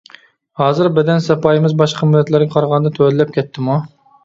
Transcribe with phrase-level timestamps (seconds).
[0.61, 3.81] ھازىر بەدەن ساپايىمىز باشقا مىللەتلەرگە قارىغاندا تۆۋەنلەپ كەتتىمۇ.